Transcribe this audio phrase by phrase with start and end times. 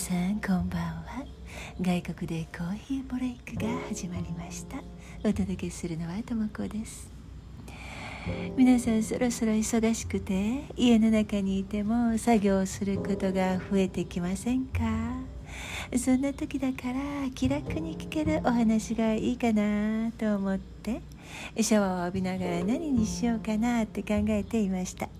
[0.00, 1.26] さんこんばんは。
[1.78, 4.78] 外国でコーヒーブレイクが始まりました。
[5.18, 7.12] お届けするのはともこです。
[8.56, 14.80] 皆さんそろそろ忙しくて家の中にいても作業することが増えてきませんか？
[15.98, 21.02] そんな時だから気楽に聞けるお話がいいかなと思って
[21.60, 25.10] シャワーを浴びながら何にしようかなって考えていました。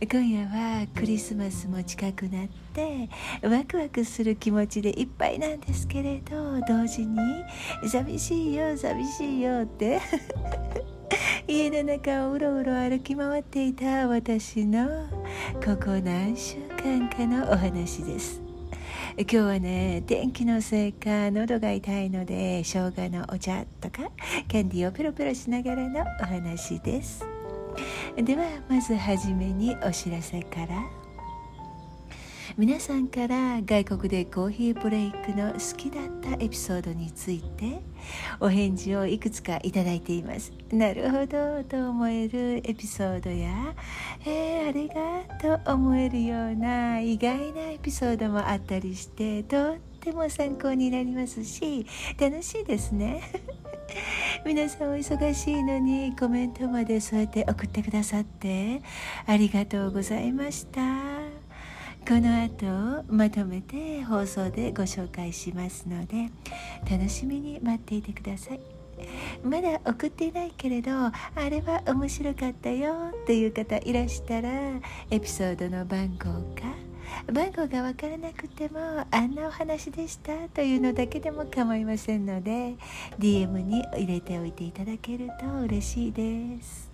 [0.00, 3.08] 今夜はクリスマスも近くなって
[3.42, 7.18] ワクワクする気持ちでいっぱいなんですけれど同時に
[7.84, 10.00] 寂しいよ寂しいよって
[11.48, 14.86] 家の中をうろうろ歩き回っていた私の
[15.54, 18.40] ここ何週間かのお話です。
[19.16, 24.12] 今日はね天気のせいか喉が痛いので生姜のお茶とか
[24.46, 27.37] キャンディーをペロペロしながらのお話です。
[28.22, 31.08] ではまずはじめにお知らせから。
[32.56, 37.80] 皆さんから外国でコーヒーブレイクの好きだったエピソードについて
[38.40, 40.52] お返事をいくつかいただいています。
[40.72, 43.76] なるほどと思えるエピソードや
[44.26, 51.86] えー、あれがと思えるような意外なエピソードもあったりしてとっても参考になりますし
[52.18, 53.22] 楽しいですね。
[54.44, 58.82] 皆さんお忙しいのにコメントまでそうやって送ってくださって
[59.26, 60.80] ありがとうございました。
[62.06, 66.30] この後まとめて放送でご紹介しますので
[66.90, 68.60] 楽しみに待っていてください。
[69.42, 71.12] まだ送っていないけれどあ
[71.48, 74.50] れは面白かったよという方いらしたら
[75.10, 76.24] エピソードの番号
[76.60, 76.87] か
[77.26, 78.78] 番号が分からなくても
[79.10, 82.76] あんなお話でしたというのだけでも構いませんので
[83.18, 86.88] DM に入れておいていただけると嬉しいです。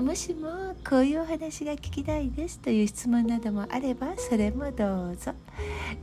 [0.00, 5.32] もしもこういうお話が聞きたいですという質問などもあればそれもどうぞ。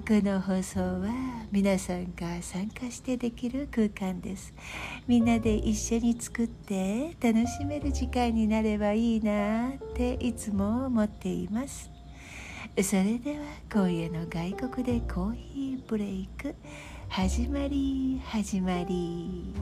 [0.08, 4.53] この放送は皆さんが参加してできる空間です。
[5.07, 11.93] みんなで一緒に作って楽しめる時間になればいいなっていつも思っています。
[12.81, 16.56] それでは今夜の外国でコーヒーブレイク
[17.07, 19.53] 始まり始まり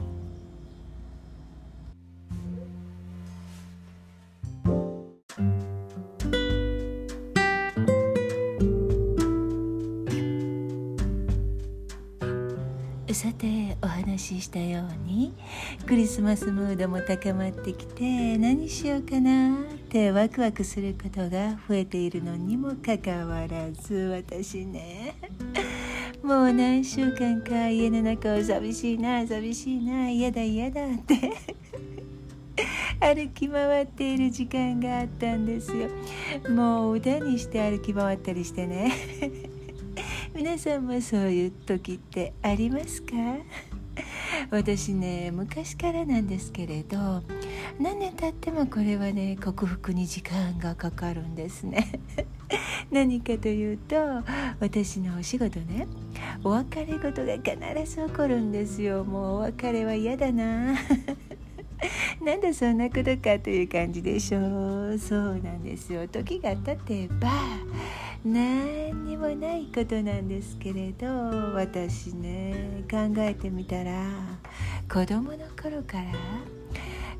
[13.22, 15.32] さてお話ししたように
[15.86, 25.14] クリスマスムードも高まってきて何しようかなってワクワクすることが増えているのにもかかわらず私ね
[26.20, 31.32] もう何週間か家の中を寂しいな寂しいな嫌だ嫌だって
[32.98, 35.88] 歩き回っている時間があったんですよ。
[36.50, 38.92] もう歌にして歩き回ったりしてね。
[40.42, 43.14] 皆さんもそういう時ってありますか？
[44.50, 47.22] 私ね昔からなんですけれど
[47.78, 51.92] 何年経ってもこれはね克服に時間がかかるんですね。
[52.90, 53.94] 何かというと
[54.58, 55.86] 私のお仕事ね
[56.42, 57.56] お別れ事が必
[57.88, 59.04] ず起こるんですよ。
[59.04, 60.74] もうお別れは嫌だな。
[62.24, 64.98] なんでそんなことかという感じでしょう。
[64.98, 66.06] そうなんですよ。
[66.08, 67.30] 時が経てば
[68.24, 71.06] 何にもないことなんですけれど
[71.54, 74.10] 私ね考えてみたら
[74.88, 76.04] 子供の頃から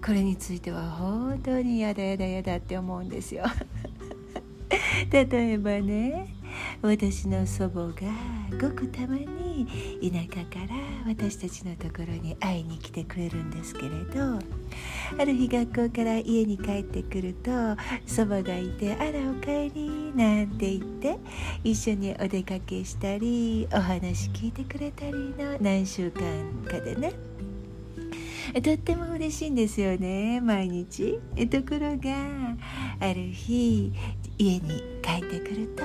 [0.04, 3.44] これについては本当にやだやだやだって思うんですよ。
[5.10, 6.34] 例えばね
[6.80, 8.12] 私の祖母が
[8.60, 9.41] ごくたまに
[10.00, 10.76] 田舎から
[11.06, 14.38] 私たちのところに会いに来てくれるんですけれど
[15.18, 17.50] ある日学校から家に帰ってくると
[18.06, 21.18] 祖母がいて「あらおかえり」なんて言って
[21.64, 26.22] 一緒にお出かけしたりお話聞いてくれたりの何週間
[26.66, 27.12] かでね。
[28.60, 31.18] とっても嬉しいんですよね毎日。
[31.50, 32.56] ところが
[33.00, 33.92] ある日
[34.38, 35.82] 家に帰ってくると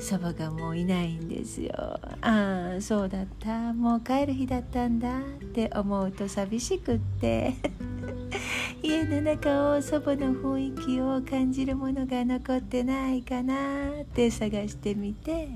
[0.00, 1.72] 祖母がもういないんですよ。
[2.20, 3.72] ああそうだった。
[3.72, 5.22] もう帰る日だったんだっ
[5.52, 7.54] て思うと寂しくって。
[8.82, 13.54] 家の中を祖母の雰囲気を感じるものが残ってないかな
[14.02, 15.48] って探してみて。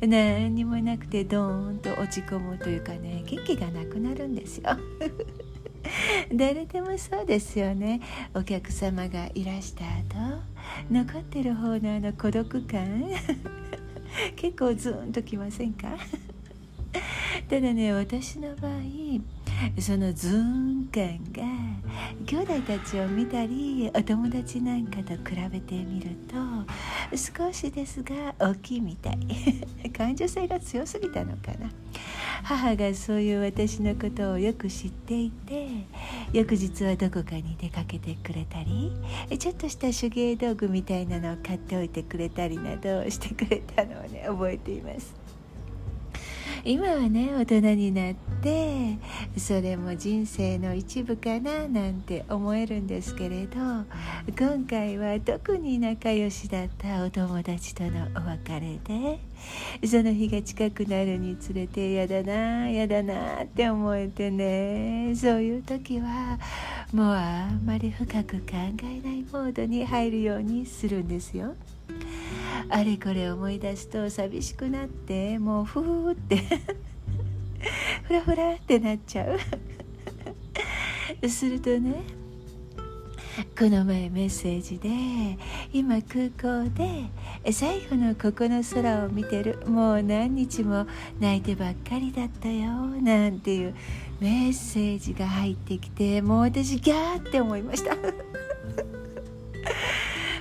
[0.00, 4.76] 何にもなくてドーンと落ち込むというかね元気がなくなるんですよ。
[6.32, 8.00] 誰でもそうですよね。
[8.34, 10.42] お客様がいらした後
[10.90, 13.04] 残ってる方のあの孤独感。
[14.36, 15.96] 結構ズーンときませんか？
[17.48, 18.72] ただね私の場合
[19.80, 21.42] そのズーン感が
[22.26, 26.36] 兄弟たちを見たりお友達なんかと比べてみると
[27.16, 29.18] 少しですが大きいみたい。
[29.96, 31.70] 感受性が強すぎたのかな。
[32.42, 35.68] 母がそういう私のことをよく知っていて
[36.32, 38.92] 翌日はどこかに出かけてくれたり
[39.38, 45.27] ちょっとした手芸道具みたいなのを買っておいてくれたりなどしてくれたのをね覚えています。
[46.64, 48.98] 今はね大人になって
[49.36, 53.56] それも人生の一部かななんて思えるんですけれど
[54.38, 59.20] 今回は特に仲良しだったお友達とのお別れで
[59.86, 66.38] その日が近くなるにつれて嫌だな嫌だなって思えてねそういう時は
[66.92, 71.54] もうあんまり深く考えないモードに入るようにするんですよ。
[72.70, 76.36] あれこれ思い出すと寂しくなってもうふーって
[78.04, 79.38] ふらふらってなっちゃう。
[81.28, 82.02] するとね
[83.58, 84.88] この前メッセージで
[85.72, 87.10] 今空港で
[87.52, 90.86] 最後のここの空を見てるもう何日も
[91.20, 92.70] 泣いてばっかりだったよ
[93.00, 93.74] なんていう
[94.20, 97.96] メッセージが入ってきてもう私ギャーって思いました。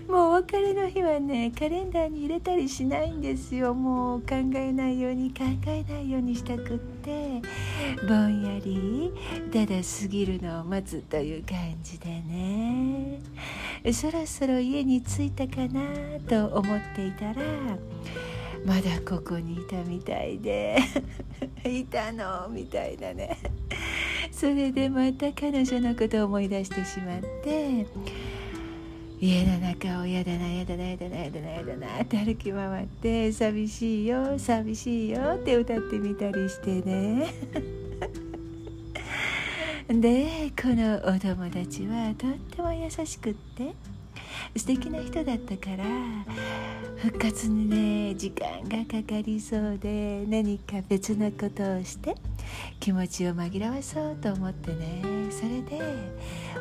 [0.07, 3.73] もうお別れの日はねカレンダーに入れたりしないんですよ。
[3.73, 7.41] もう考えないように考えないようにしたくって。
[8.07, 9.11] ぼんやり
[9.51, 13.19] ただ過ぎるのを待つという感じでね。
[13.91, 15.81] そろそろ家に着いたかな
[16.27, 17.41] と思っていたら
[18.65, 20.77] まだここにいたみたいで。
[21.65, 23.37] いたのみたいなね。
[24.31, 27.87] それでまた彼女のことを思い出してしまって
[29.19, 37.33] 家の中をやだなやだなやだなやだなやだなって歩き回って寂しいよ寂しいよって歌ってみたりしてね
[39.89, 43.73] でこのお友達はとっても優しくって
[44.55, 45.83] 素敵な人だったから
[46.97, 52.15] 復活にね時間がかかりそうで何か別なことをして
[52.79, 55.79] 気持ちを紛らわそうと思ってねそれで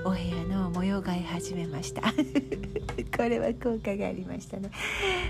[0.06, 2.00] お部屋の模様替え始めました。
[3.16, 4.70] これは効果がありましたね。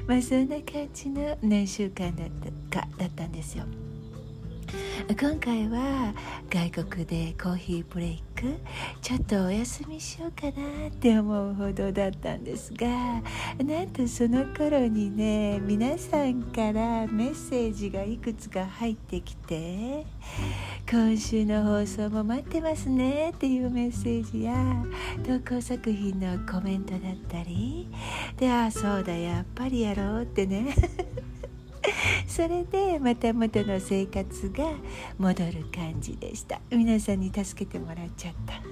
[0.06, 2.28] まあそんな感じの何週間だっ
[2.70, 3.64] たかだったんですよ。
[5.18, 6.12] 今回は
[6.50, 8.54] 外国でコーヒーブレイク
[9.00, 12.86] ちょっとお休みしようかなって思うほどだったんですが
[13.64, 20.04] なんとその頃にね皆さんからメッセージがいくつか入ってきて
[20.88, 24.54] 今週の放送も待ってますねっていうメッセージや
[25.26, 27.88] 投稿作品のコメントだったり。
[28.36, 30.72] でああそうだやっぱりやろうってね。
[32.28, 34.70] それでまた元の生活が
[35.18, 36.60] 戻る感じでした。
[36.70, 38.62] 皆さんに助けてもらっちゃった。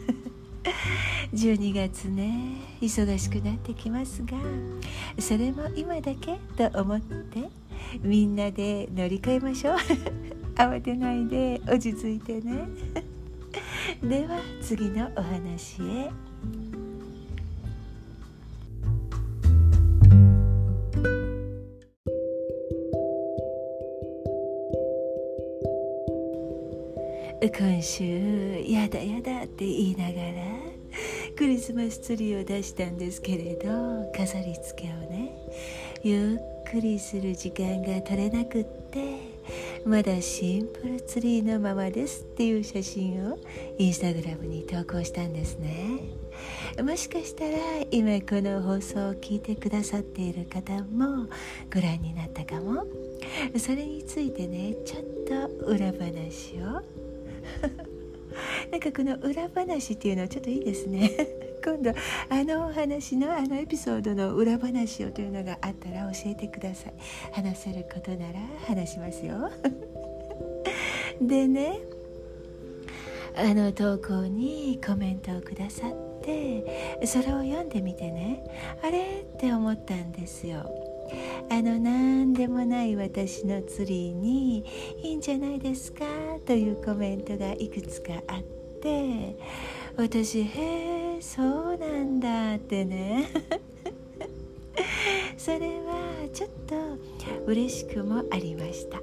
[1.35, 4.39] 12月ね忙しくなってきますが
[5.19, 7.51] それも今だけと思って
[8.03, 10.34] みんなで乗り換えましょう。
[10.57, 12.69] 慌てないで落ち着いてね
[14.03, 16.11] では次のお話へ。
[27.47, 30.75] 今週やだやだって言いながら
[31.37, 35.31] クリスマスツリーを出したんですけれど飾り付けをね
[36.03, 39.34] ゆっくりする時間が取れなくって
[39.85, 43.39] まだシンプルツリーのままですっていう写真を
[43.77, 46.01] インスタグラムに投稿したんですね。
[46.83, 47.59] もしかしたら
[47.91, 51.29] 今この放送を聞いてくださっている方も
[51.73, 52.87] ご覧になったかも。
[53.59, 56.83] それについてねちょっと裏話を。
[58.73, 61.11] なんかこの裏話っていうのはちょっといいですね。
[61.65, 61.91] 今度
[62.29, 66.95] あのお話のあのエピソードの裏話をというのがあったら教えてください。
[67.33, 69.51] 話せることなら話しますよ。
[71.21, 71.79] でね
[73.37, 78.45] あの投稿にコメントをくださってそれを読んでみてね
[78.83, 80.71] あれって思ったんですよ。
[81.51, 84.65] あの何でもない私のツリーに
[85.03, 86.05] いいんじゃないですか？
[86.47, 88.43] というコメントがいくつかあっ
[88.81, 89.37] て
[89.97, 91.43] 私へえそ
[91.75, 93.29] うなんだってね。
[95.37, 96.75] それはちょっと
[97.47, 99.01] 嬉しくもありました。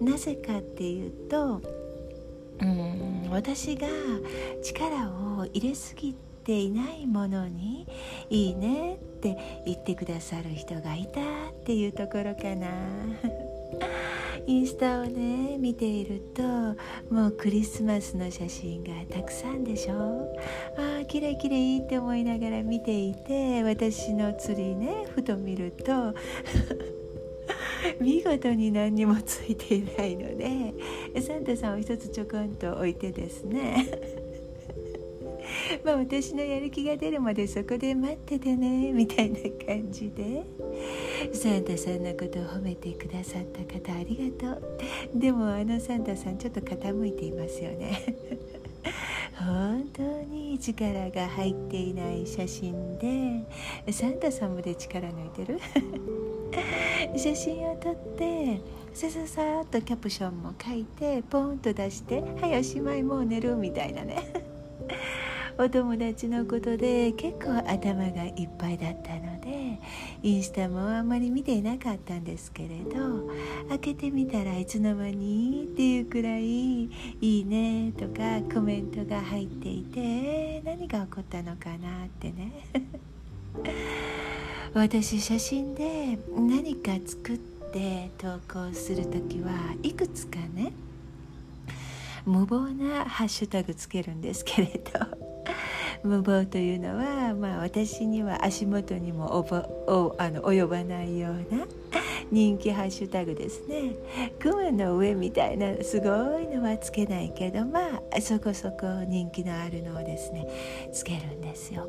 [0.00, 1.60] なぜかっていうと
[2.60, 3.86] うん私が
[4.62, 6.14] 力を入れすぎ
[6.44, 7.86] ていないものに
[8.30, 9.36] いいねって
[9.66, 11.24] 言ってくださる人がいたっ
[11.64, 12.68] ていうところかな。
[14.48, 16.42] インスタをね見ていると
[17.14, 20.34] もうクリスマスの写真がたくさんでしょ？
[20.78, 26.14] ああきれいきれいって思いながら見ていて私のツリーねふと見ると
[28.00, 30.72] 見事に何にもついていないので
[31.20, 33.86] サンタさんを一つちょこんと置いてですね。
[35.84, 40.44] まあ私のやる気が出るまでそこで待っててねみたいな感じで。
[41.32, 45.18] サンタさんのことを褒めてくださった方ありがとう。
[45.18, 48.16] でもあのサンタさんちょっと傾いていますよね。
[49.38, 55.58] 本当に力が入っていない写真でサンタさんまで力抜いてる？
[57.16, 58.60] 写真を撮って
[58.92, 64.16] さささっとキャプションも書いてポンと出して「はいおしまいもう寝る」みたいなね。
[65.58, 69.37] お友達のことで結構頭がいっぱいだったの
[70.22, 73.28] インスタもあんまり見ていなかったんですけれど
[73.68, 76.88] 開けてみたらいつの間にっていうくらい「い
[77.20, 82.52] いね」とかコメントが入っていて何が起こったのかなってね。
[84.74, 87.38] 私写真で何か作っ
[87.72, 89.50] て投稿する時は
[89.82, 90.72] いくつかね
[92.26, 95.27] 無謀なハッシュタグつけるんですけれど。
[96.02, 101.66] 無謀というのは、まあ、私には足元にもおぼおあの及ばないような
[102.30, 103.92] 人気ハッシュタグですね
[104.38, 106.06] 雲の上みたいなすご
[106.38, 110.46] いのはつけないけどまあそこそこ人気のあるのをですね
[110.92, 111.88] つけるんですよ。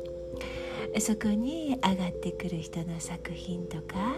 [0.98, 4.16] そこに上がってくる人の作品とか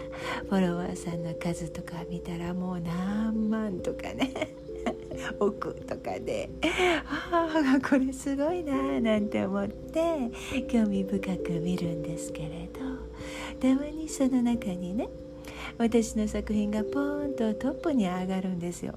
[0.49, 4.55] フォロワーさんの数とか見たらもう何万とかね
[5.39, 10.31] 奥とかでああこれすごいななんて思って
[10.67, 12.93] 興味深く見るんですけれど。
[13.63, 15.07] たまにその中にね
[15.77, 18.93] 私の作品がポーンとトップに上がるんですよ。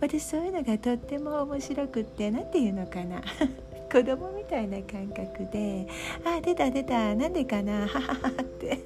[0.00, 3.22] 私そういうのがとっても面白くって何て言うのかな。
[3.90, 5.88] 子供みたいな感覚で
[6.22, 8.78] 「あ出た出たなんでかなははは」って。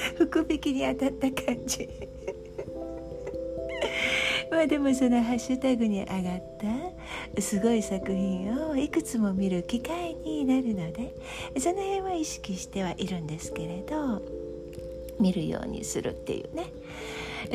[0.16, 1.88] 福引きに当たった感じ。
[4.50, 6.42] まあでもそのハッシュタグに上がっ
[7.34, 11.14] たすごい作品をいくつも見る機会になるので
[11.58, 14.22] その辺は意識してはいるんですけれど
[15.20, 16.72] 見るようにするっていうね。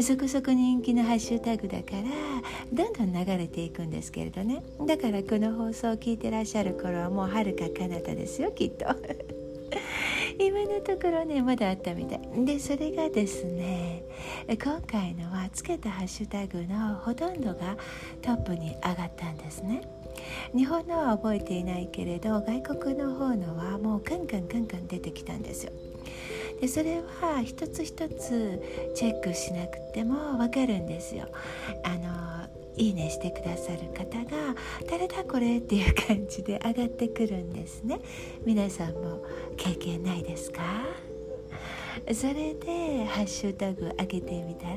[0.01, 2.03] そこそこ人気のハッシュタグだから
[2.73, 4.63] どんどん流れていくんですけれどね。
[4.85, 8.87] だからこの放送を聞いてらっしゃる頃はもうはるか彼方ですよきっと。
[10.39, 12.45] 今のところねまだあったみたい。
[12.45, 14.03] でそれがですね
[14.47, 17.77] 今回のはつけたハッシュタグのほとんどが
[18.21, 19.81] トップに上がったんですね。
[20.55, 25.71] 日本のは覚えていないけれど外国の方のはもうカンカンカンカン出てきたんですよ。
[26.61, 28.61] でそれは一つ一つ
[28.95, 31.27] チェックしなくても分かるんですよ。
[31.83, 34.55] あのいいねしてくださる方が
[34.89, 37.99] 「誰だこれ?」っていう感じで上がってくるんですね。
[38.45, 39.23] 皆さんも
[39.57, 40.61] 経験ないですか？
[42.13, 44.75] それでハッシュタグ上げてみたら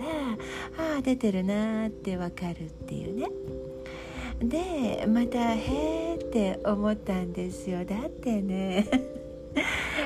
[0.94, 3.26] ああ出てるなーってわかるっていうね。
[4.40, 7.84] でまたへーって思ったんですよ。
[7.84, 8.86] だってね。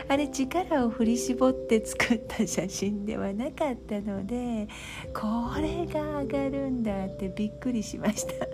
[0.09, 4.69] あれ力を振り絞って作った写真ではなかったので
[5.15, 8.47] これが上がるんだってびっくりしました。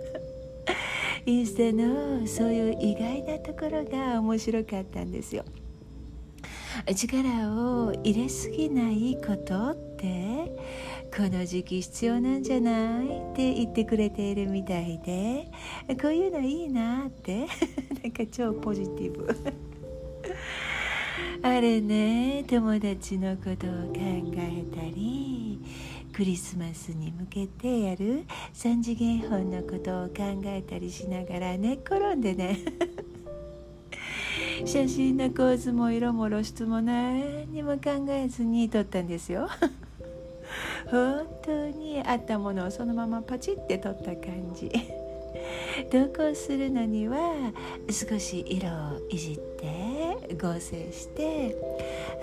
[1.25, 5.43] インスタのそういう意外なところが面白かったんですよ。
[6.95, 10.55] 力を入れすぎないことって
[11.15, 15.51] この時期必要なんじゃないって言ってくれているみたいで
[16.01, 17.47] こういうのいいなって。
[18.01, 19.27] なんか超ポジティブ。
[21.41, 23.99] あれね友達のことを考
[24.35, 25.61] えたり
[26.13, 32.59] クリスマスに向けてやる3次元本のことを考えたりしながら寝っ転んでね。
[34.65, 39.47] 写真の構図も色も露出も何にも考えずに撮ったんですよ。
[40.91, 44.69] 本当にあったものをそのままパチって撮った感じ。
[45.89, 47.53] 投稿するのには
[47.89, 49.88] 少し色をいじって。
[50.37, 51.55] 合成して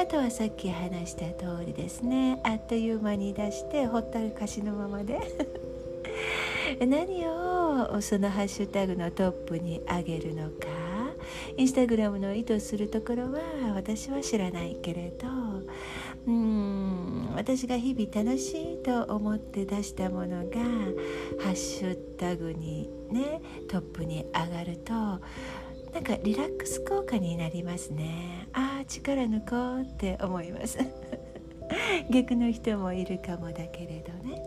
[0.00, 5.18] あとはさっき話した通りですねあっという間に出してほったらかしのままで。
[6.80, 10.86] 何をそのハッシュタグのトップに上げるのか。
[11.56, 13.40] インスタグラムの意図するところは
[13.74, 15.26] 私は知らないけれど
[16.26, 20.60] うん私が日々楽しいと思って出したものが
[21.42, 24.92] ハッシュタグにねトップに上がると
[25.96, 28.48] なんかリラックス効果になりますね。
[28.52, 30.76] ああ力抜こうって思います。
[32.12, 34.42] 逆の人もいるかもだけれどね。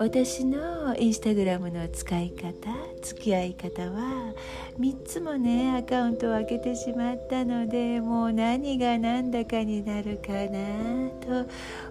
[0.00, 4.34] 私のインスタグラムの使い方付き合い方は
[4.80, 11.44] 3つもねアカウントを開けてしまったのでもう何が何だかになるかな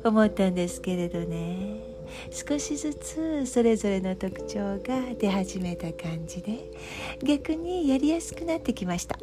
[0.03, 1.92] と思ったんですけれどね。
[2.31, 6.71] 少しずつそれぞれの特徴が出始めた感じで
[7.23, 9.17] 逆にやりやすくなってきました。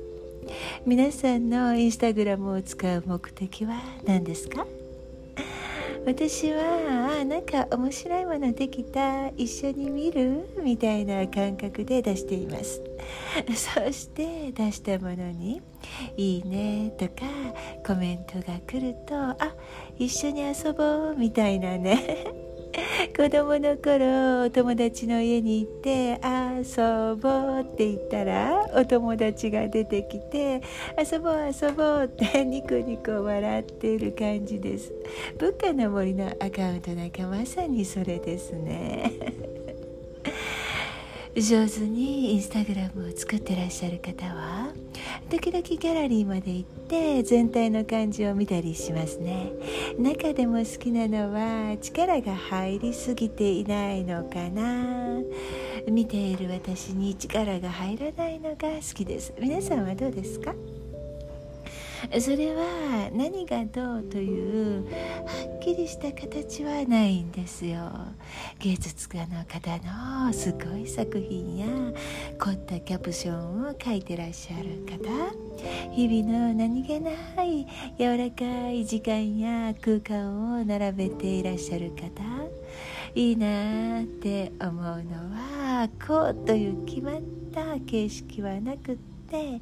[0.85, 4.66] 皆さんのインスタグラムを使う目的は何ですか？
[6.06, 12.82] 私はあなんか面白いものできた一緒に見るみたいな感覚で出しています。
[13.54, 15.61] そして出したものに
[16.16, 17.12] 「いいね」とか
[17.87, 19.54] コメントが来ると「あ
[19.99, 22.50] 一緒に遊ぼう」みたいなね。
[23.16, 30.62] 子供の頃お友達の家に行って遊ぼうって言ったらお友達が出てきて
[30.96, 34.92] 遊ぼう遊ぼうって ニコニコ笑っている感じです。
[35.38, 39.12] 物価の森のアカウントなんかまさにそれですね。
[41.37, 44.68] 上手にインスタグラムを作ってらっしゃる方は
[45.30, 49.52] 時々ギャラリーまで行って全体の感じを見たりしますね。
[49.96, 55.20] 中でも好きなのは力が入りすぎていないのかな。
[55.88, 59.32] 見ている私に力が入らないのが好きです。
[59.40, 60.52] 皆さんはどうですか？
[62.19, 64.90] それは何がどうというは
[65.57, 67.90] っきりした形はないんですよ。
[68.59, 69.78] 芸術家の方
[70.26, 71.66] のすごい作品や
[72.38, 75.09] 凝ったキャプションを書いてらっしゃる方。
[75.92, 77.11] 日々の何気な
[77.45, 77.66] い
[77.99, 82.23] 柔らかい時間や空間を並べていらっしゃる方。
[83.14, 84.95] いいなって思うの
[85.35, 87.21] はこうという決まっ
[87.52, 89.60] た形式はなくてって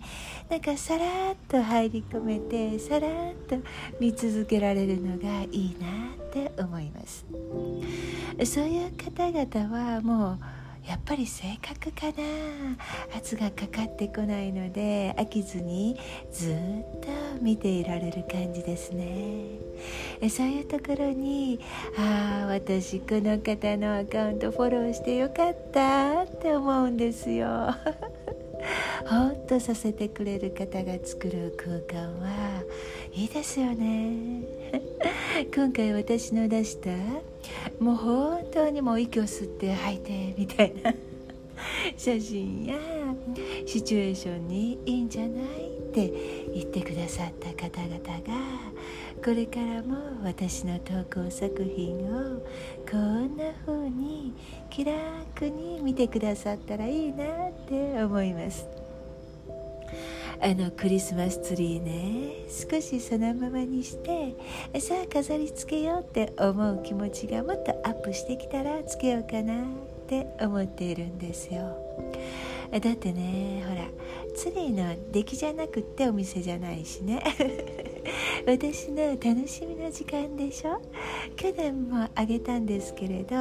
[0.48, 3.56] なんかさらっと入り込めてさらっと
[4.00, 5.86] 見続けられるのがいいな
[6.24, 7.26] って思います。
[8.44, 10.38] そういう方々はもう
[10.88, 12.14] やっぱり性格かな。
[13.14, 15.98] 圧がかかってこないので飽きずに
[16.32, 16.54] ずっ
[17.00, 17.08] と
[17.42, 19.58] 見ていられる感じですね。
[20.30, 21.60] そういうところに
[21.98, 27.74] ああ私この方のアカウントフォローしてよかったって思うんですよ。
[29.06, 32.62] ほっとさせてくれる方が作る空間は
[33.12, 34.42] いいですよね。
[35.54, 36.90] 今回私の出した
[37.78, 40.94] もう本当にもう息を吸って吐いてみたいな。
[41.96, 42.76] 写真や
[43.66, 46.12] シチュエーションにいいんじゃないって
[46.54, 48.78] 言ってくださった方々が
[49.24, 52.40] これからも私の投稿作品を
[52.88, 54.32] こんな風に
[54.70, 58.77] 気楽に見てくださったらいいなって思います。
[60.40, 62.46] あのクリスマスツリーね。
[62.48, 64.34] 少しそのままにして
[64.80, 69.66] さあ飾りつけようって思う気持ちがもっとアップしてきたらつけようかなっ
[70.06, 71.76] て思っているんですよ。
[72.70, 73.88] だってねほら
[74.36, 77.22] ツリーの出来じゃなくってお店じゃないしね。
[78.46, 80.80] 私の楽しみの時間でしょ？
[81.36, 83.36] 去年もあげたんですけれど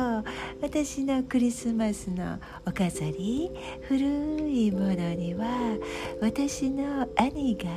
[0.62, 3.52] 私のクリスマスのお飾り
[3.84, 4.06] 古
[4.50, 5.78] いものには
[6.22, 7.70] 私の兄が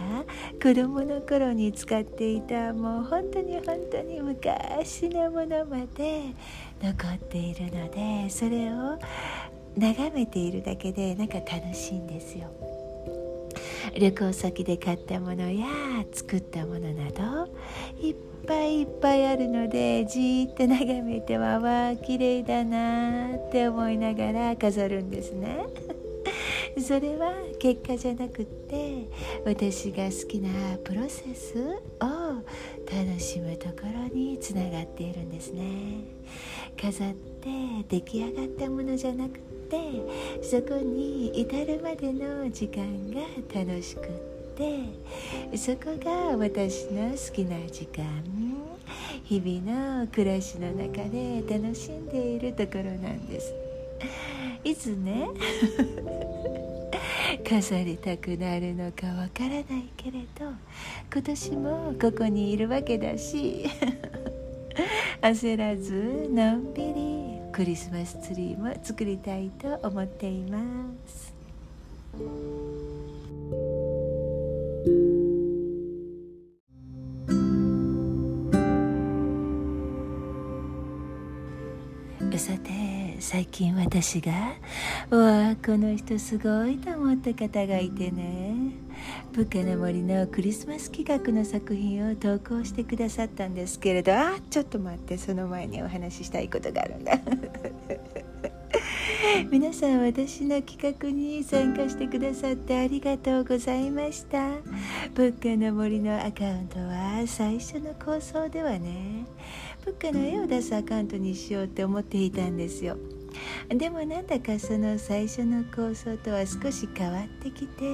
[0.62, 6.34] 子供の頃に使っていたもう本当に本当に昔のものまで
[6.82, 8.98] 残っているのでそれを
[9.76, 12.69] 眺めているだけでなんか楽しいんですよ。
[13.98, 15.66] 旅行先で買ったものや
[16.12, 17.50] 作ったものなど
[18.00, 18.14] いっ
[18.46, 25.66] ぱいいっぱいあるのでじーっと眺めてはわあ綺麗だなって思いながら飾るんですね。
[26.78, 29.08] それは結果じゃなくって
[29.44, 30.48] 私が好きな
[30.84, 31.58] プロセス
[32.00, 32.06] を
[32.86, 36.19] 楽しむところにつながっているんですね。
[36.80, 37.48] 飾って
[37.88, 39.78] 出来上がったものじゃなくて
[40.42, 43.20] そこに至るまでの時間が
[43.54, 44.04] 楽しくっ
[44.56, 48.04] てそこが私の好きな時間
[49.24, 53.54] 日々の暮らしの中で楽しんでいるところなんです。
[54.64, 55.28] いつね
[57.48, 59.64] 飾りたくなるのかわからない
[59.96, 60.46] けれど
[61.12, 63.66] 今年もここにいるわけだし
[65.22, 70.58] 焦らずのんびりクリスマスツリーも作りたいと思っていま
[71.06, 71.34] す。
[82.40, 84.32] さて最近私が
[85.10, 88.72] わあこの人すごいと思った方がいてね。
[89.32, 97.18] ブッカの森のクリスマス企画の作品を投稿してくださったんですけれどあちょっと待ってその前にお話ししたいことがあるんだ。
[99.50, 104.50] 皆さん私の企画に参加してくださってありがとうございました。
[105.14, 109.26] ブッカの森のアカウントは最初の構想ではね
[109.84, 112.96] ブッカの絵を出すアカウントにしようって思っていたんですよ。
[113.68, 117.84] でもなんだかその最初の構想とは少し変わってきて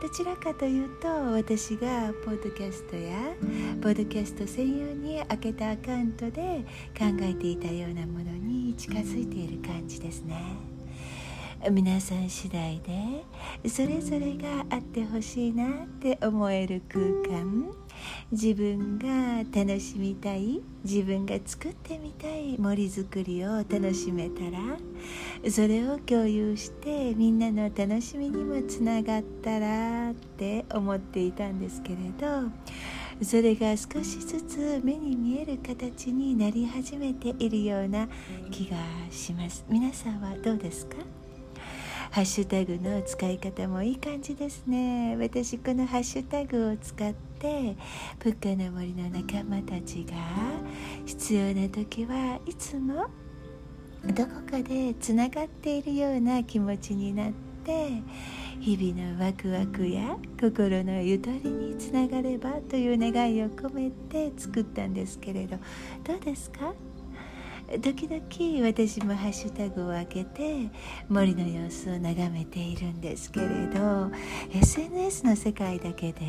[0.00, 3.34] どちらかというと私がポッドキャストや
[3.80, 6.64] ポッドキャスト専用に開けたアカウントで
[6.96, 10.80] 考えていたようなものに近づいている感じですね。
[11.70, 17.70] 皆さん次第でそれぞれがあってほしいなって思える空間
[18.32, 32.50] 自分が楽しみたい自分が作ってみたい森づくりを楽しめたらそれを共有してみんなの楽しみにもつながったらって思っていたんですけれど
[33.22, 38.08] それが少しずつ目に見える形になり始めているような
[38.50, 38.78] 気が
[39.10, 39.62] します。
[39.68, 40.96] 皆さんはどうですか？
[42.10, 45.16] ハッシュタグの使い方もいい感じですね。
[45.20, 47.29] 私このハッシュタグを使って
[48.18, 50.12] プッカの森の仲間たちが
[51.06, 53.06] 必要な時はいつも
[54.04, 57.32] どこかでつながっているような気持ちになっ
[57.64, 58.02] て
[58.60, 65.56] 日々のワクワクや心のゆとりにつながればという願いを込めて作ったんですけれど
[66.04, 66.74] どうですか？
[67.78, 70.68] 時々私もハッシュタグを開けて
[71.08, 74.10] 森の様子を眺めているんですけれど
[74.52, 76.20] SNS の世界だけで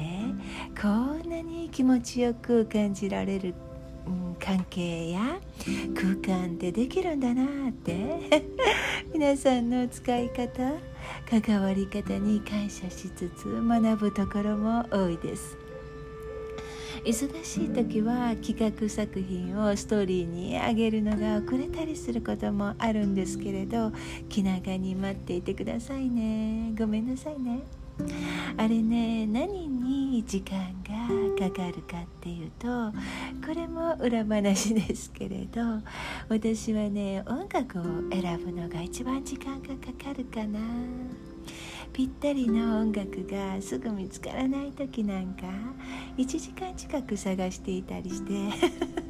[0.80, 3.56] こんなに気持ちよく感じられる
[4.40, 5.40] 関係や
[5.96, 8.46] 空間ってできるんだなって
[9.14, 10.74] 皆さんの使い方
[11.30, 15.61] 関わり方に感謝しつつ学ぶところも多いです。
[17.04, 23.92] 忙しい時は企画作品をストーリーに上げるのが遅れたりすることもあるんですけれど
[24.30, 26.74] 気長に待っていてくださいね。
[26.78, 27.62] ごめんなさいね。
[28.58, 32.68] あれね何に時間がかかるかっていうと
[33.46, 35.62] これも裏話ですけれど
[36.30, 40.60] 私はね音楽を選ぶのが一番時間がかかるかな。
[41.94, 45.44] ぴったりの音楽がすぐ見つからない時なんか
[46.18, 48.34] 1時間近く探していたりして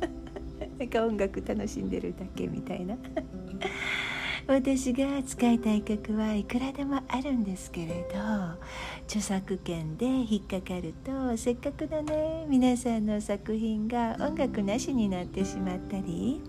[0.80, 2.98] なんか音楽楽しんでるだけみたいな。
[4.48, 8.20] 私が使いたい曲はいくらでもあるんですけれど
[9.06, 16.42] 著作権で引っかかるとせっかくのね皆さんの作品が音楽なしになってしまったり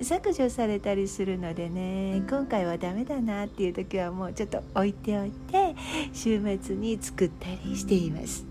[0.00, 5.74] 削除されたりするのでね今回はダメだなっていう時はもうちょっと置いておいて
[6.12, 8.46] 週末に作ったりしています。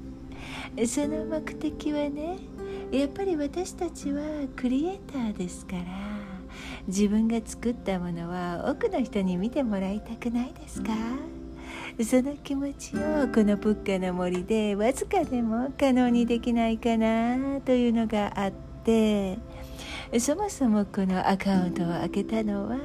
[0.88, 2.38] その目的はね
[2.92, 4.22] やっぱり私たちは
[4.56, 6.14] クリエイターですから
[6.88, 10.91] 自分が作ったものは多くの人に見てもらいたくないですか？
[12.04, 18.52] その気持ちをこのプッカの森でわずかでも可能にできないかなというのがあっ
[18.84, 19.38] て
[20.19, 22.78] そもそもこのアカウントを開けたのは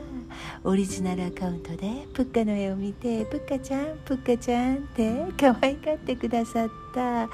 [0.63, 7.33] オリジナルアカウントでプッカの絵を見てプッカちゃんプッカちゃんって可愛がってくださった方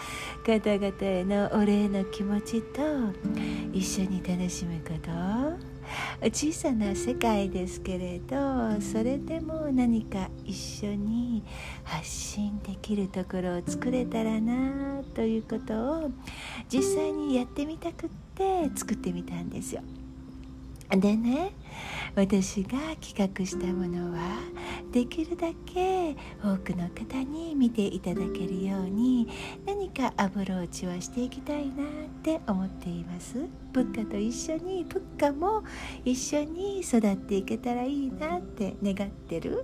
[0.79, 2.81] 々へのお礼の気持ちと
[3.73, 5.76] 一緒に楽しむこと。
[6.23, 11.43] 小さな世界ですけれどそれでも何か一緒に
[11.85, 16.11] 発信できるところを作れたらなということを
[16.69, 19.83] 実際にやってみたくって作ってみたんですよ。
[20.91, 21.51] でね
[22.17, 24.39] 私が企画したものは
[24.91, 29.29] できるだけ多くの方に見ていただけるように
[29.67, 31.87] 何かアプローチはしていきたいなっ
[32.23, 33.47] て思っています。
[33.75, 35.63] プッカと一緒にプッカも
[36.07, 39.63] 一緒に育っていけたらいいなって願ってる。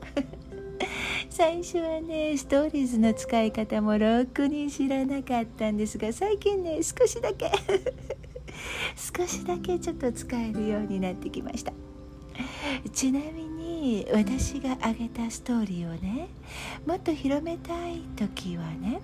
[1.30, 7.50] 最初はねストーリーズの使い方もろくに知らなかったんですが最近ね少しだけ。
[8.94, 11.72] 少しだけちょっと使えるようになってきました。
[12.92, 16.28] ちなみに私が挙げたストーリーをね
[16.86, 19.00] もっと広めたい時はね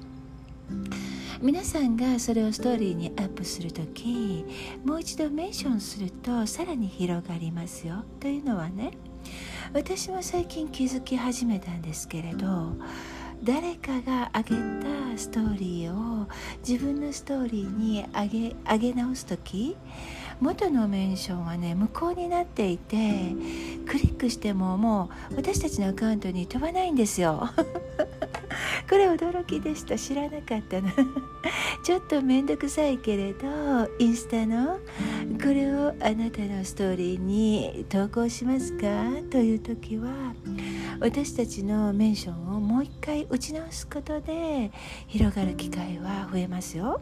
[1.41, 4.45] 皆さんがそれをストーリーにアップする時
[4.85, 8.05] もう一度メンションするとさらに広がりますよ。
[8.21, 8.93] というのはね
[9.73, 12.75] 私も最近気づき始めたんですけれど
[13.43, 16.27] 誰かが上げたストーリーを
[16.67, 19.77] 自分のストーリーに上げ上げ直す時
[20.41, 22.97] 元のメンションはね無効になっていて
[23.87, 27.49] クリックしてももう私たちのアカウントに飛ばないんですよ。
[28.89, 29.99] これ驚きでした。
[29.99, 30.89] 知らなかったの。
[31.85, 33.47] ちょっと面倒くさいけれど
[33.99, 34.79] インスタの
[35.41, 38.87] これをあなたのストーリーに投稿しますか？
[39.31, 40.09] という時は
[41.01, 44.73] 私たちのメンションをもう一回打ち直すことで
[45.07, 47.01] 広がる機会は増えますよ。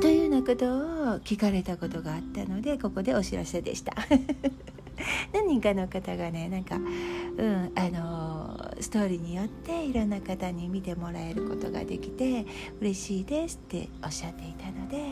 [0.00, 3.94] というようなことを聞かれたことがあったのでここでお知らせでした。
[5.32, 12.46] 何人かの方がねなんか、うん、あのストーリーによっていろんな方に見てもらえることができて
[12.80, 15.02] 嬉しいですっておっしゃっていたので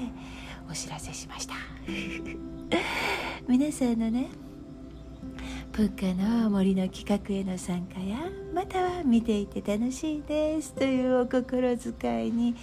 [0.71, 1.55] お知らせしました
[3.49, 4.29] 皆さんのね
[5.73, 8.19] プッカの森の企画への参加や
[8.53, 10.75] または見ていて楽しいです。
[10.75, 12.55] というお心遣いに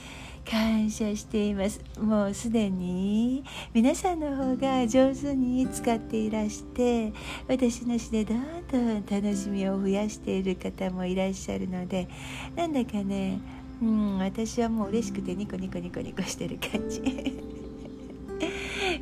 [0.47, 1.81] 感謝しています。
[1.99, 3.43] もうすでに
[3.73, 7.11] 皆さんの方が上手に使っていらして
[7.47, 12.07] 私の詩でどんどん楽しみを増やしている方もいらっしゃるので
[12.55, 13.39] なんだかね
[13.81, 17.58] うん私はもう嬉しくてニコニコニコニコしてる感じ。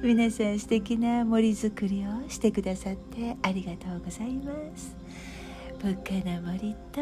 [0.01, 4.95] 皆さん素敵な森づくりをしてくださってありがとうございます。
[5.81, 7.01] 物価な森と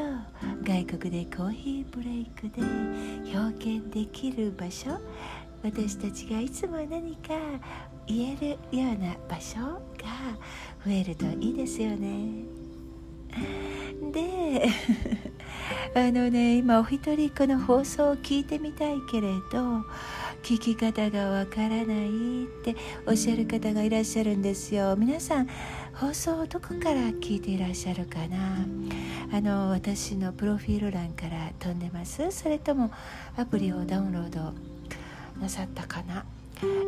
[0.64, 2.62] 外国でコーヒーブレイクで
[3.38, 4.92] 表現できる場所
[5.64, 7.34] 私たちがいつも何か
[8.06, 9.80] 言えるような場所が
[10.86, 12.46] 増えるといいですよね。
[14.12, 14.70] で
[15.96, 19.84] あのね今お一人この放送を聞いてみたいけれど
[20.44, 24.96] 聞き方がわからないっておっしゃる方がいらっしゃるんですよ。
[24.96, 25.48] 皆さん
[25.94, 28.66] 放送をどこから聞いていらっしゃるかな？
[29.34, 32.32] あの私のプロフィール欄から飛んでます。
[32.32, 32.92] それとも
[33.38, 34.54] アプリをダウンロード
[35.42, 36.26] なさったかな？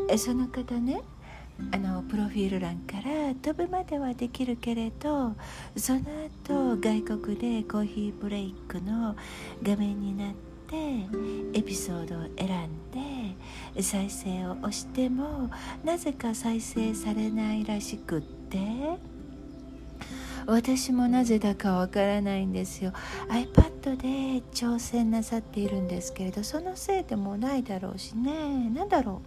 [0.10, 1.02] えその方ね
[1.72, 5.34] あのプロフィール欄から飛ぶまではできるけれど
[5.76, 6.02] その
[6.46, 9.16] 後外国でコーヒーブレイクの
[9.64, 12.92] 画面になってエピソードを選ん
[13.76, 15.50] で再生を押しても
[15.84, 19.18] なぜか再生されないらしくって。
[20.48, 22.94] 私もなぜだかわからないんですよ。
[23.28, 24.08] iPad で
[24.54, 28.70] 挑戦なさっているんですけれどそのせいでもないだろうしね。
[28.74, 29.22] 何だろ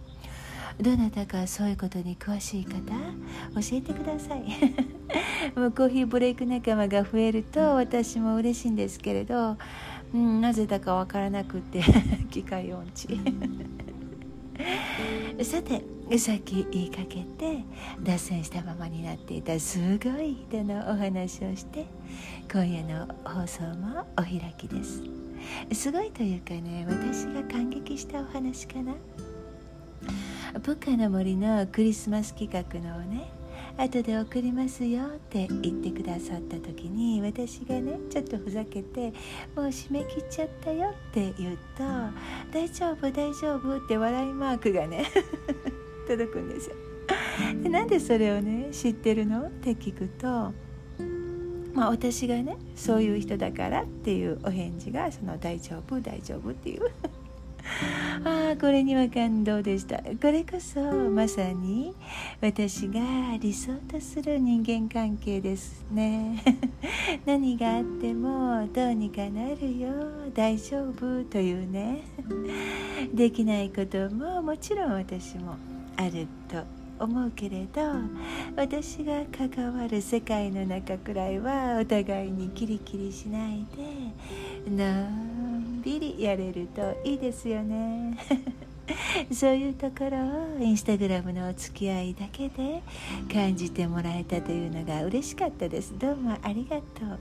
[0.79, 0.83] う。
[0.83, 4.43] どなたかそういうことに詳しい方教えてください。
[5.55, 9.57] もうコーヒーブレイク仲間が増えると私も嬉しいんですけれど、
[10.13, 11.81] うん、なぜだかわからなくて
[12.29, 13.07] 機械音痴。
[15.43, 15.83] さて
[16.17, 17.63] さっき言いかけて
[18.03, 21.85] 脱線したままになっていたすごい人のお話をして
[22.51, 25.01] 今夜の放送もお開きです。
[25.73, 28.93] すごいというかね私が感激したお話かな。
[30.61, 33.29] プッカの森のクリスマス企画のね
[33.77, 39.11] 後で送りますよって言ってくださった時に私がねちょっとふざけて
[39.55, 41.83] もう締め切っちゃったよって言うと
[42.51, 45.05] 大丈夫大丈夫って笑いマークがね
[46.07, 46.75] 届くんですよ。
[47.63, 50.53] でなんでそれをね知ってるのって聞くと
[51.73, 56.91] まあ私がねそういう人だからっていうお返事がその大丈夫大丈夫っていう。
[58.23, 59.97] ああこれには感動でした。
[59.97, 61.95] これこそまさに
[62.41, 62.99] 私が
[63.39, 66.43] 理想とする人間関係ですね。
[67.25, 69.91] 何があってもどうにかなるよ。
[70.33, 72.01] 大丈夫というね。
[73.13, 75.55] できないことももちろん私も
[75.97, 77.81] あると思うけれど
[78.55, 85.30] 私が関わる世界の中くらいはお互いにキリキリしないでの
[85.81, 88.15] んびりやれるといいですよね。
[89.33, 90.17] そういうところ
[90.59, 92.83] をインスタグラムのお付き合いだけで
[93.31, 95.97] 感じてもらえたというのが嬉しかったです。
[95.97, 97.19] どうもありがとう。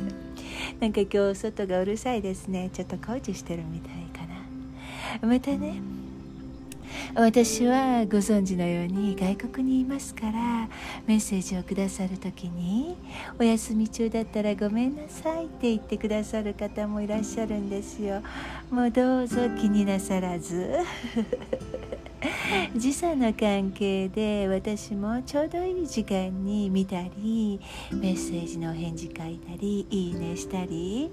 [0.78, 2.70] なんか今日外がうるさいですね。
[2.72, 4.26] ちょっと工事してるみたいか
[5.22, 5.26] な。
[5.26, 5.99] またね。
[7.14, 10.68] 私はご存知のように外国にいますから
[11.06, 12.96] メッセージをくださる時に
[13.38, 18.22] お休み中だったらごめんなさいって言ってくださる方もいらっしゃるんですよ。
[18.70, 20.70] もうどうぞ気になさらず。
[22.76, 27.60] 時差の関係で私もちょうどいい時間に見たり
[27.92, 31.10] メッセージのお返事書いたりいいねしたり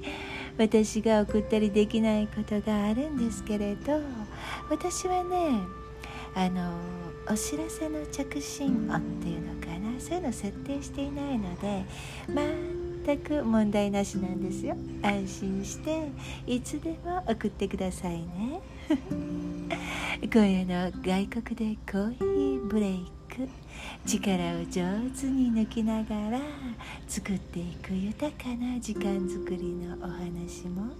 [0.57, 4.01] 私が送ったりできないことがあるんですけれど
[4.69, 5.61] 私はね
[6.35, 6.71] あの
[7.29, 11.85] お知らせの着信音っていうのかなそういうの設定していないので
[13.05, 14.75] 全く問題なしなんですよ。
[15.01, 16.09] 安心して
[16.45, 18.61] いつでも送ってくださいね。
[20.21, 23.16] 今夜の外国でコーヒーブレイク。
[24.05, 26.39] 力を上手に抜きながら
[27.07, 30.91] 作っていく豊かな時間づくりのお話も。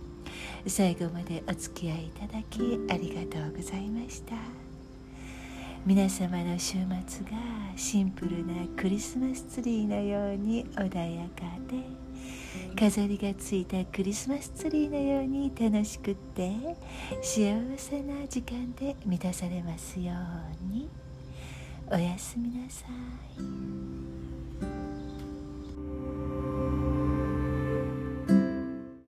[0.65, 4.35] 最後までお付き合いいただきありがとうございました。
[5.85, 6.79] 皆様の週末
[7.25, 7.37] が
[7.77, 12.07] シンプルなクリスマスツリーのように穏やかで
[12.77, 16.51] 飾りがついたクリスマスツリーのように楽しくって
[17.21, 21.06] 幸せな時間で満たされますように。
[21.89, 22.85] おやすみなさ
[23.39, 24.36] い。